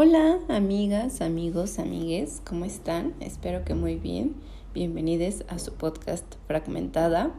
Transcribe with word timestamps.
Hola 0.00 0.38
amigas, 0.46 1.20
amigos, 1.22 1.80
amigues, 1.80 2.40
¿cómo 2.46 2.64
están? 2.64 3.14
Espero 3.18 3.64
que 3.64 3.74
muy 3.74 3.96
bien. 3.96 4.36
Bienvenidos 4.72 5.44
a 5.48 5.58
su 5.58 5.72
podcast 5.72 6.24
Fragmentada. 6.46 7.34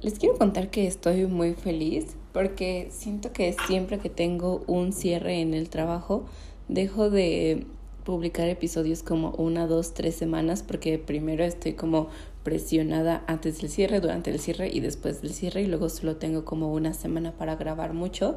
Les 0.00 0.18
quiero 0.18 0.36
contar 0.36 0.70
que 0.70 0.88
estoy 0.88 1.26
muy 1.26 1.54
feliz 1.54 2.16
porque 2.32 2.88
siento 2.90 3.32
que 3.32 3.54
siempre 3.68 4.00
que 4.00 4.10
tengo 4.10 4.64
un 4.66 4.92
cierre 4.92 5.40
en 5.40 5.54
el 5.54 5.68
trabajo, 5.68 6.24
dejo 6.66 7.10
de 7.10 7.64
publicar 8.02 8.48
episodios 8.48 9.04
como 9.04 9.30
una, 9.30 9.68
dos, 9.68 9.94
tres 9.94 10.16
semanas 10.16 10.64
porque 10.64 10.98
primero 10.98 11.44
estoy 11.44 11.74
como 11.74 12.08
presionada 12.42 13.22
antes 13.28 13.60
del 13.60 13.70
cierre, 13.70 14.00
durante 14.00 14.32
el 14.32 14.40
cierre 14.40 14.68
y 14.68 14.80
después 14.80 15.22
del 15.22 15.32
cierre 15.32 15.62
y 15.62 15.68
luego 15.68 15.90
solo 15.90 16.16
tengo 16.16 16.44
como 16.44 16.72
una 16.72 16.92
semana 16.92 17.30
para 17.36 17.54
grabar 17.54 17.94
mucho, 17.94 18.36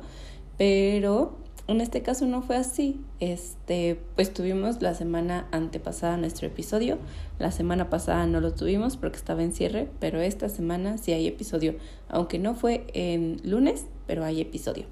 pero 0.59 1.39
en 1.67 1.79
este 1.79 2.01
caso 2.01 2.25
no 2.25 2.41
fue 2.41 2.57
así. 2.57 2.99
Este, 3.19 3.99
pues 4.15 4.33
tuvimos 4.33 4.81
la 4.81 4.93
semana 4.93 5.47
antepasada 5.51 6.17
nuestro 6.17 6.47
episodio. 6.47 6.97
La 7.39 7.51
semana 7.51 7.89
pasada 7.89 8.25
no 8.27 8.41
lo 8.41 8.53
tuvimos 8.53 8.97
porque 8.97 9.17
estaba 9.17 9.43
en 9.43 9.53
cierre, 9.53 9.89
pero 9.99 10.19
esta 10.19 10.49
semana 10.49 10.97
sí 10.97 11.13
hay 11.13 11.27
episodio, 11.27 11.75
aunque 12.09 12.37
no 12.37 12.53
fue 12.55 12.85
en 12.93 13.39
lunes, 13.43 13.85
pero 14.07 14.25
hay 14.25 14.41
episodio. 14.41 14.85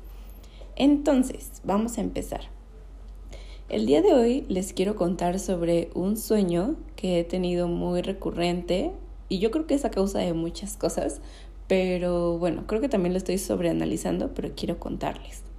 Entonces, 0.78 1.62
vamos 1.66 1.98
a 1.98 2.02
empezar. 2.02 2.42
El 3.68 3.86
día 3.86 4.02
de 4.02 4.14
hoy 4.14 4.46
les 4.48 4.74
quiero 4.74 4.96
contar 4.96 5.40
sobre 5.40 5.90
un 5.94 6.18
sueño 6.18 6.76
que 6.96 7.20
he 7.20 7.24
tenido 7.24 7.68
muy 7.68 8.02
recurrente 8.02 8.92
y 9.30 9.40
yo 9.40 9.52
creo 9.52 9.66
que 9.66 9.76
es 9.76 9.86
a 9.86 9.92
causa 9.92 10.20
de 10.20 10.34
muchas 10.34 10.76
cosas, 10.76 11.22
pero 11.68 12.38
bueno, 12.38 12.66
creo 12.68 12.82
que 12.82 12.90
también 12.90 13.14
lo 13.14 13.18
estoy 13.18 13.38
sobreanalizando, 13.38 14.34
pero 14.34 14.52
quiero 14.56 14.78
contarles. 14.78 15.51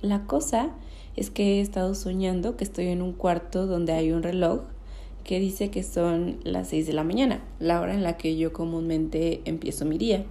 La 0.00 0.26
cosa 0.26 0.70
es 1.16 1.30
que 1.30 1.58
he 1.58 1.60
estado 1.60 1.94
soñando 1.96 2.56
que 2.56 2.62
estoy 2.62 2.86
en 2.86 3.02
un 3.02 3.12
cuarto 3.12 3.66
donde 3.66 3.92
hay 3.92 4.12
un 4.12 4.22
reloj 4.22 4.60
que 5.24 5.40
dice 5.40 5.70
que 5.70 5.82
son 5.82 6.38
las 6.44 6.68
6 6.68 6.86
de 6.86 6.92
la 6.92 7.02
mañana, 7.02 7.42
la 7.58 7.80
hora 7.80 7.94
en 7.94 8.04
la 8.04 8.16
que 8.16 8.36
yo 8.36 8.52
comúnmente 8.52 9.40
empiezo 9.44 9.84
mi 9.84 9.98
día. 9.98 10.24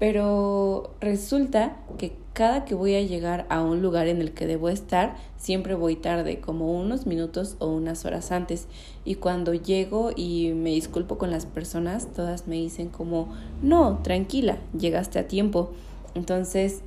Pero 0.00 0.94
resulta 1.00 1.76
que 1.96 2.12
cada 2.32 2.64
que 2.64 2.74
voy 2.74 2.94
a 2.94 3.02
llegar 3.02 3.46
a 3.48 3.62
un 3.62 3.82
lugar 3.82 4.08
en 4.08 4.20
el 4.20 4.32
que 4.32 4.46
debo 4.46 4.68
estar, 4.68 5.16
siempre 5.36 5.74
voy 5.74 5.96
tarde, 5.96 6.40
como 6.40 6.72
unos 6.72 7.06
minutos 7.06 7.56
o 7.58 7.68
unas 7.68 8.04
horas 8.04 8.30
antes. 8.30 8.66
Y 9.04 9.14
cuando 9.16 9.54
llego 9.54 10.10
y 10.14 10.52
me 10.54 10.70
disculpo 10.70 11.18
con 11.18 11.30
las 11.30 11.46
personas, 11.46 12.12
todas 12.12 12.48
me 12.48 12.56
dicen 12.56 12.88
como, 12.90 13.28
no, 13.62 14.00
tranquila, 14.02 14.58
llegaste 14.78 15.18
a 15.18 15.28
tiempo. 15.28 15.70
Entonces 16.14 16.82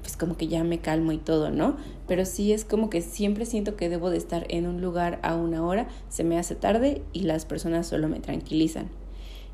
pues 0.00 0.16
como 0.16 0.36
que 0.36 0.48
ya 0.48 0.64
me 0.64 0.80
calmo 0.80 1.12
y 1.12 1.18
todo, 1.18 1.50
¿no? 1.50 1.76
Pero 2.06 2.24
sí 2.24 2.52
es 2.52 2.64
como 2.64 2.90
que 2.90 3.02
siempre 3.02 3.46
siento 3.46 3.76
que 3.76 3.88
debo 3.88 4.10
de 4.10 4.16
estar 4.16 4.46
en 4.48 4.66
un 4.66 4.80
lugar 4.80 5.20
a 5.22 5.34
una 5.34 5.64
hora, 5.64 5.88
se 6.08 6.24
me 6.24 6.38
hace 6.38 6.54
tarde 6.54 7.02
y 7.12 7.22
las 7.22 7.44
personas 7.44 7.86
solo 7.86 8.08
me 8.08 8.20
tranquilizan. 8.20 8.88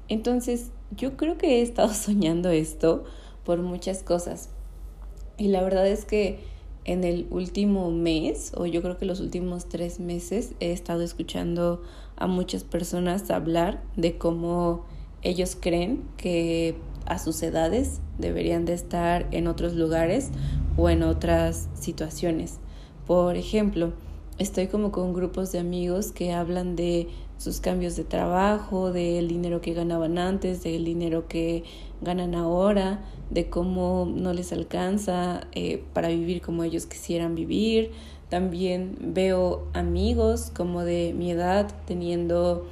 Entonces, 0.08 0.70
yo 0.96 1.16
creo 1.16 1.38
que 1.38 1.58
he 1.58 1.62
estado 1.62 1.88
soñando 1.94 2.50
esto 2.50 3.04
por 3.44 3.60
muchas 3.60 4.02
cosas. 4.02 4.50
Y 5.36 5.48
la 5.48 5.62
verdad 5.62 5.86
es 5.86 6.04
que 6.04 6.38
en 6.84 7.02
el 7.02 7.26
último 7.30 7.90
mes, 7.90 8.52
o 8.56 8.66
yo 8.66 8.82
creo 8.82 8.98
que 8.98 9.06
los 9.06 9.20
últimos 9.20 9.68
tres 9.68 10.00
meses, 10.00 10.54
he 10.60 10.72
estado 10.72 11.02
escuchando 11.02 11.82
a 12.16 12.26
muchas 12.26 12.62
personas 12.62 13.30
hablar 13.30 13.82
de 13.96 14.18
cómo 14.18 14.84
ellos 15.22 15.56
creen 15.58 16.02
que 16.16 16.76
a 17.06 17.18
sus 17.18 17.42
edades 17.42 18.00
deberían 18.18 18.64
de 18.64 18.74
estar 18.74 19.26
en 19.30 19.46
otros 19.46 19.74
lugares 19.74 20.30
o 20.76 20.88
en 20.88 21.02
otras 21.02 21.68
situaciones. 21.74 22.58
Por 23.06 23.36
ejemplo, 23.36 23.92
estoy 24.38 24.68
como 24.68 24.90
con 24.90 25.12
grupos 25.12 25.52
de 25.52 25.58
amigos 25.58 26.12
que 26.12 26.32
hablan 26.32 26.76
de 26.76 27.08
sus 27.38 27.60
cambios 27.60 27.96
de 27.96 28.04
trabajo, 28.04 28.92
del 28.92 29.28
dinero 29.28 29.60
que 29.60 29.74
ganaban 29.74 30.18
antes, 30.18 30.62
del 30.62 30.84
dinero 30.84 31.28
que 31.28 31.64
ganan 32.00 32.34
ahora, 32.34 33.04
de 33.30 33.50
cómo 33.50 34.08
no 34.10 34.32
les 34.32 34.52
alcanza 34.52 35.46
eh, 35.52 35.82
para 35.92 36.08
vivir 36.08 36.40
como 36.40 36.64
ellos 36.64 36.86
quisieran 36.86 37.34
vivir. 37.34 37.90
También 38.28 38.96
veo 39.00 39.66
amigos 39.74 40.50
como 40.54 40.82
de 40.82 41.14
mi 41.16 41.30
edad 41.30 41.70
teniendo 41.86 42.66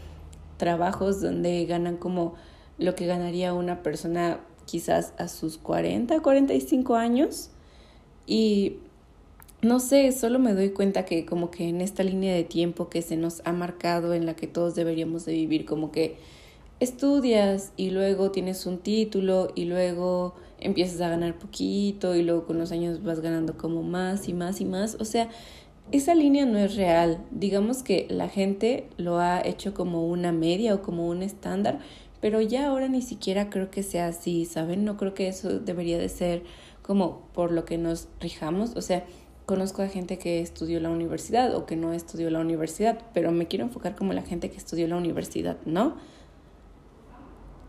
trabajos 0.56 1.21
donde 1.21 1.65
ganan 1.66 1.97
como 1.97 2.34
lo 2.82 2.94
que 2.94 3.06
ganaría 3.06 3.54
una 3.54 3.82
persona 3.82 4.41
quizás 4.66 5.15
a 5.19 5.28
sus 5.28 5.59
40, 5.59 6.20
45 6.20 6.94
años. 6.97 7.50
Y 8.26 8.76
no 9.62 9.81
sé, 9.81 10.10
solo 10.12 10.38
me 10.38 10.54
doy 10.54 10.70
cuenta 10.70 11.04
que 11.04 11.25
como 11.25 11.50
que 11.50 11.69
en 11.69 11.81
esta 11.81 12.03
línea 12.03 12.34
de 12.34 12.44
tiempo 12.44 12.88
que 12.88 13.03
se 13.03 13.16
nos 13.16 13.42
ha 13.44 13.53
marcado 13.53 14.15
en 14.15 14.26
la 14.26 14.34
que 14.34 14.47
todos 14.47 14.75
deberíamos 14.75 15.25
de 15.25 15.34
vivir, 15.34 15.65
como 15.65 15.92
que 15.92 16.16
estudias 16.81 17.72
y 17.76 17.91
luego 17.91 18.32
tienes 18.32 18.66
un 18.66 18.78
título 18.78 19.53
y 19.54 19.66
luego 19.66 20.34
empiezas 20.59 21.00
a 21.00 21.09
ganar 21.09 21.38
poquito 21.38 22.16
y 22.16 22.22
luego 22.22 22.44
con 22.44 22.59
los 22.59 22.72
años 22.72 23.03
vas 23.04 23.21
ganando 23.21 23.56
como 23.56 23.82
más 23.82 24.28
y 24.28 24.32
más 24.32 24.60
y 24.60 24.65
más. 24.65 24.97
O 24.98 25.04
sea, 25.04 25.28
esa 25.92 26.15
línea 26.15 26.47
no 26.47 26.59
es 26.59 26.75
real. 26.76 27.19
Digamos 27.31 27.82
que 27.82 28.06
la 28.10 28.28
gente 28.28 28.88
lo 28.97 29.19
ha 29.19 29.41
hecho 29.41 29.75
como 29.75 30.06
una 30.09 30.32
media 30.32 30.75
o 30.75 30.82
como 30.82 31.06
un 31.06 31.22
estándar, 31.22 31.78
pero 32.22 32.41
ya 32.41 32.69
ahora 32.69 32.87
ni 32.87 33.03
siquiera 33.03 33.50
creo 33.50 33.71
que 33.71 33.83
sea 33.83 34.06
así, 34.06 34.44
¿saben? 34.44 34.84
No 34.84 34.97
creo 34.97 35.12
que 35.12 35.27
eso 35.27 35.59
debería 35.59 35.99
de 35.99 36.09
ser 36.09 36.44
como 36.81 37.28
por 37.34 37.50
lo 37.50 37.65
que 37.65 37.78
nos 37.78 38.09
rijamos, 38.21 38.77
o 38.77 38.81
sea, 38.81 39.05
conozco 39.44 39.83
a 39.83 39.88
gente 39.88 40.19
que 40.19 40.41
estudió 40.41 40.78
la 40.78 40.88
universidad 40.88 41.55
o 41.56 41.66
que 41.66 41.75
no 41.75 41.93
estudió 41.93 42.31
la 42.31 42.38
universidad, 42.38 43.00
pero 43.12 43.33
me 43.33 43.49
quiero 43.49 43.65
enfocar 43.65 43.97
como 43.97 44.12
la 44.12 44.22
gente 44.22 44.50
que 44.50 44.56
estudió 44.56 44.87
la 44.87 44.97
universidad, 44.97 45.56
¿no? 45.66 45.97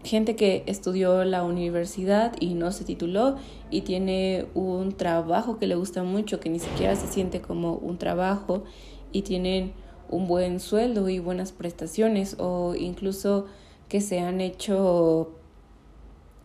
Gente 0.04 0.36
que 0.36 0.64
estudió 0.68 1.26
la 1.26 1.44
universidad 1.44 2.34
y 2.40 2.54
no 2.54 2.72
se 2.72 2.84
tituló 2.84 3.38
y 3.72 3.82
tiene 3.82 4.46
un 4.54 4.92
trabajo 4.92 5.58
que 5.58 5.66
le 5.66 5.74
gusta 5.74 6.04
mucho, 6.04 6.40
que 6.40 6.50
ni 6.50 6.60
siquiera 6.60 6.96
se 6.96 7.08
siente 7.08 7.42
como 7.42 7.74
un 7.74 7.98
trabajo 7.98 8.66
y 9.12 9.24
tienen 9.24 9.74
un 10.10 10.28
buen 10.28 10.60
sueldo 10.60 11.10
y 11.10 11.18
buenas 11.18 11.54
prestaciones 11.54 12.36
o 12.38 12.76
incluso 12.76 13.48
que 13.90 14.02
se 14.02 14.20
han 14.20 14.42
hecho, 14.42 15.32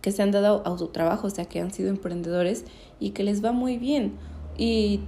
que 0.03 0.13
se 0.13 0.23
han 0.23 0.31
dado 0.31 0.63
autotrabajo, 0.65 1.27
o 1.27 1.31
sea, 1.31 1.47
que 1.47 1.61
han 1.61 1.73
sido 1.73 1.89
emprendedores 1.89 2.65
y 3.01 3.11
que 3.11 3.25
les 3.25 3.45
va 3.45 3.53
muy 3.53 3.79
bien. 3.79 4.15
Y 4.57 5.01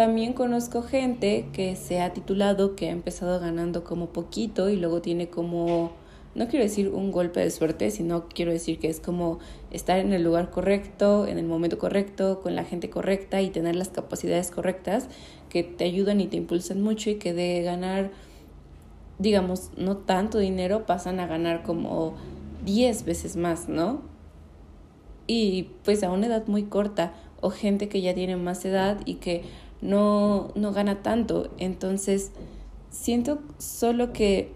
también 0.00 0.32
conozco 0.32 0.82
gente 0.82 1.48
que 1.52 1.76
se 1.76 2.00
ha 2.00 2.12
titulado, 2.14 2.74
que 2.74 2.88
ha 2.88 2.90
empezado 2.90 3.38
ganando 3.38 3.84
como 3.84 4.06
poquito 4.06 4.70
y 4.70 4.76
luego 4.76 5.02
tiene 5.02 5.28
como, 5.28 5.92
no 6.34 6.48
quiero 6.48 6.64
decir 6.64 6.88
un 6.88 7.12
golpe 7.12 7.40
de 7.40 7.50
suerte, 7.50 7.90
sino 7.90 8.26
quiero 8.28 8.50
decir 8.50 8.78
que 8.78 8.88
es 8.88 8.98
como 8.98 9.40
estar 9.70 9.98
en 9.98 10.14
el 10.14 10.22
lugar 10.22 10.50
correcto, 10.50 11.26
en 11.26 11.36
el 11.36 11.44
momento 11.44 11.78
correcto, 11.78 12.40
con 12.40 12.56
la 12.56 12.64
gente 12.64 12.88
correcta 12.88 13.42
y 13.42 13.50
tener 13.50 13.76
las 13.76 13.90
capacidades 13.90 14.50
correctas 14.50 15.08
que 15.50 15.64
te 15.64 15.84
ayudan 15.84 16.20
y 16.22 16.28
te 16.28 16.38
impulsan 16.38 16.80
mucho 16.80 17.10
y 17.10 17.16
que 17.16 17.34
de 17.34 17.62
ganar 17.62 18.10
digamos, 19.20 19.70
no 19.76 19.98
tanto 19.98 20.38
dinero, 20.38 20.86
pasan 20.86 21.20
a 21.20 21.26
ganar 21.26 21.62
como 21.62 22.14
10 22.64 23.04
veces 23.04 23.36
más, 23.36 23.68
¿no? 23.68 24.00
Y 25.26 25.70
pues 25.84 26.02
a 26.02 26.10
una 26.10 26.26
edad 26.26 26.46
muy 26.46 26.64
corta, 26.64 27.12
o 27.40 27.50
gente 27.50 27.88
que 27.88 28.00
ya 28.00 28.14
tiene 28.14 28.36
más 28.36 28.64
edad 28.64 28.98
y 29.04 29.14
que 29.14 29.44
no, 29.80 30.48
no 30.54 30.72
gana 30.72 31.02
tanto. 31.02 31.50
Entonces, 31.58 32.32
siento 32.90 33.40
solo 33.58 34.12
que 34.12 34.52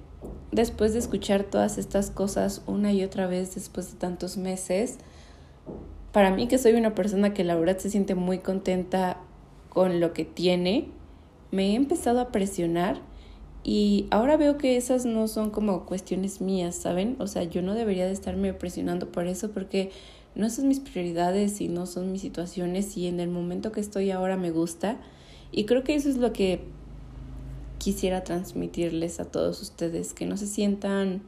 después 0.51 0.93
de 0.95 0.99
escuchar 0.99 1.45
todas 1.45 1.79
estas 1.79 2.11
cosas 2.11 2.63
una 2.67 2.93
y 2.93 3.05
otra 3.05 3.27
vez 3.27 3.55
después 3.55 3.93
de 3.93 3.99
tantos 3.99 4.37
meses, 4.37 4.99
para 6.13 6.31
mí 6.31 6.47
que 6.47 6.59
soy 6.59 6.73
una 6.73 6.95
persona 6.95 7.35
que 7.35 7.45
la 7.45 7.57
verdad 7.57 7.79
se 7.79 7.91
siente 7.91 8.15
muy 8.15 8.39
contenta 8.39 9.19
con 9.69 10.01
lo 10.01 10.13
que 10.13 10.25
tiene, 10.25 10.89
me 11.51 11.73
he 11.73 11.75
empezado 11.75 12.21
a 12.21 12.29
presionar 12.29 13.01
y 13.65 14.07
ahora 14.11 14.37
veo 14.37 14.59
que 14.59 14.77
esas 14.77 15.07
no 15.07 15.27
son 15.27 15.49
como 15.51 15.87
cuestiones 15.87 16.43
mías, 16.43 16.75
¿saben? 16.77 17.17
O 17.19 17.27
sea, 17.27 17.45
yo 17.45 17.63
no 17.63 17.73
debería 17.73 18.05
de 18.05 18.13
estarme 18.13 18.53
presionando 18.53 19.11
por 19.11 19.27
eso 19.27 19.51
porque 19.53 19.91
no 20.35 20.51
son 20.51 20.69
mis 20.69 20.81
prioridades 20.81 21.63
y 21.63 21.69
no 21.69 21.87
son 21.87 22.13
mis 22.13 22.21
situaciones 22.21 22.95
y 22.99 23.07
en 23.07 23.21
el 23.21 23.31
momento 23.31 23.73
que 23.73 23.81
estoy 23.81 24.11
ahora 24.11 24.37
me 24.37 24.51
gusta. 24.51 24.99
Y 25.51 25.65
creo 25.65 25.83
que 25.83 25.95
eso 25.95 26.11
es 26.11 26.19
lo 26.19 26.35
que 26.35 26.61
quisiera 27.79 28.23
transmitirles 28.23 29.19
a 29.19 29.25
todos 29.25 29.63
ustedes, 29.63 30.13
que 30.13 30.27
no 30.27 30.37
se 30.37 30.47
sientan 30.47 31.23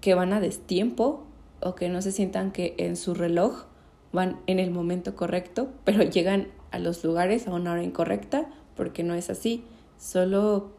que 0.00 0.14
van 0.14 0.32
a 0.32 0.40
destiempo 0.40 1.24
o 1.60 1.74
que 1.74 1.88
no 1.88 2.02
se 2.02 2.12
sientan 2.12 2.52
que 2.52 2.74
en 2.78 2.96
su 2.96 3.14
reloj 3.14 3.64
van 4.12 4.38
en 4.46 4.60
el 4.60 4.70
momento 4.70 5.16
correcto, 5.16 5.70
pero 5.84 6.04
llegan 6.04 6.48
a 6.70 6.78
los 6.78 7.02
lugares 7.02 7.48
a 7.48 7.52
una 7.52 7.72
hora 7.72 7.82
incorrecta, 7.82 8.48
porque 8.76 9.02
no 9.02 9.14
es 9.14 9.28
así. 9.28 9.64
Solo 10.00 10.70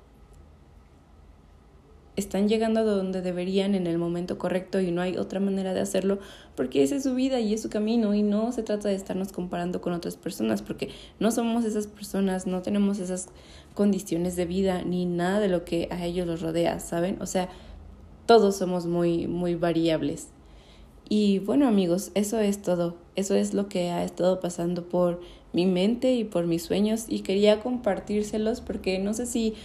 están 2.15 2.50
llegando 2.50 2.79
a 2.79 2.83
donde 2.83 3.21
deberían 3.21 3.75
en 3.75 3.85
el 3.85 4.00
momento 4.00 4.39
correcto 4.39 4.79
y 4.81 4.91
no 4.91 5.01
hay 5.01 5.15
otra 5.15 5.39
manera 5.39 5.73
de 5.73 5.79
hacerlo 5.79 6.18
porque 6.56 6.81
esa 6.81 6.95
es 6.95 7.03
su 7.03 7.13
vida 7.13 7.39
y 7.39 7.53
es 7.53 7.62
su 7.62 7.69
camino 7.69 8.15
y 8.15 8.23
no 8.23 8.51
se 8.51 8.63
trata 8.63 8.89
de 8.89 8.95
estarnos 8.95 9.31
comparando 9.31 9.79
con 9.79 9.94
otras 9.94 10.18
personas 10.18 10.63
porque 10.63 10.89
no 11.19 11.31
somos 11.31 11.65
esas 11.65 11.85
personas, 11.85 12.47
no 12.47 12.63
tenemos 12.63 12.97
esas 12.97 13.27
condiciones 13.75 14.35
de 14.35 14.45
vida 14.45 14.81
ni 14.81 15.06
nada 15.06 15.39
de 15.39 15.50
lo 15.50 15.65
que 15.65 15.88
a 15.91 16.03
ellos 16.03 16.25
los 16.25 16.41
rodea, 16.41 16.79
¿saben? 16.79 17.21
O 17.21 17.27
sea, 17.27 17.47
todos 18.25 18.57
somos 18.57 18.88
muy, 18.88 19.27
muy 19.27 19.53
variables. 19.53 20.29
Y 21.07 21.39
bueno 21.39 21.68
amigos, 21.68 22.12
eso 22.15 22.39
es 22.39 22.62
todo. 22.62 22.95
Eso 23.15 23.35
es 23.35 23.53
lo 23.53 23.68
que 23.68 23.91
ha 23.91 24.03
estado 24.03 24.39
pasando 24.39 24.89
por 24.89 25.19
mi 25.53 25.65
mente 25.65 26.13
y 26.13 26.24
por 26.24 26.48
mis 26.48 26.63
sueños 26.63 27.06
y 27.07 27.21
quería 27.21 27.59
compartírselos 27.59 28.62
porque 28.62 29.00
no 29.00 29.13
sé 29.13 29.25
si 29.25 29.56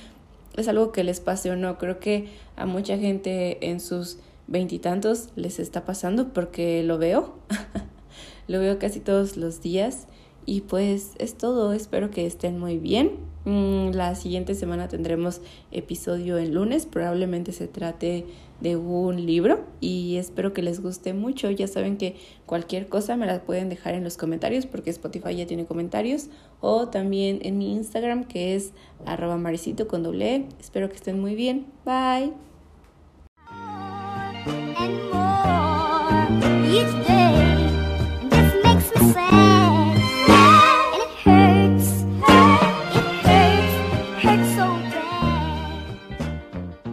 es 0.57 0.69
algo 0.69 0.93
que 0.93 1.05
les 1.05 1.21
pase 1.21 1.51
o 1.51 1.57
no. 1.57 1.79
Creo 1.79 2.01
que 2.01 2.29
a 2.57 2.67
mucha 2.67 2.99
gente 2.99 3.69
en 3.69 3.81
sus 3.81 4.19
veintitantos 4.47 5.29
les 5.37 5.59
está 5.59 5.85
pasando 5.85 6.33
porque 6.33 6.83
lo 6.83 6.99
veo. 6.99 7.35
lo 8.49 8.61
veo 8.61 8.79
casi 8.79 9.01
todos 9.01 9.37
los 9.37 9.61
días. 9.63 10.07
Y 10.47 10.63
pues 10.63 11.13
es 11.19 11.37
todo. 11.37 11.73
Espero 11.73 12.11
que 12.11 12.25
estén 12.25 12.59
muy 12.59 12.79
bien. 12.79 13.19
Mm, 13.45 13.91
la 13.91 14.15
siguiente 14.15 14.55
semana 14.55 14.89
tendremos 14.89 15.41
episodio 15.73 16.39
el 16.39 16.55
lunes. 16.55 16.87
Probablemente 16.87 17.53
se 17.53 17.67
trate 17.67 18.25
de 18.61 18.77
un 18.77 19.27
libro 19.27 19.65
y 19.81 20.17
espero 20.17 20.53
que 20.53 20.63
les 20.63 20.81
guste 20.81 21.15
mucho. 21.15 21.51
Ya 21.51 21.67
saben 21.67 21.97
que 21.97 22.17
cualquier 22.47 22.89
cosa 22.89 23.17
me 23.17 23.27
la 23.27 23.43
pueden 23.43 23.69
dejar 23.69 23.95
en 23.95 24.05
los 24.05 24.17
comentarios 24.17 24.67
porque 24.67 24.91
Spotify 24.91 25.37
ya 25.37 25.47
tiene 25.47 25.67
comentarios 25.67 26.29
o 26.61 26.89
también 26.89 27.41
en 27.43 27.59
mi 27.59 27.73
Instagram 27.73 28.25
que 28.25 28.55
es 28.55 28.73
arroba 29.05 29.41
con 29.89 30.03
doble 30.03 30.35
e. 30.35 30.49
Espero 30.61 30.89
que 30.89 30.97
estén 30.97 31.21
muy 31.21 31.35
bien. 31.35 31.67
Bye. 31.85 32.33